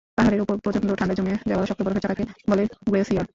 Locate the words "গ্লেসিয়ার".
2.87-3.27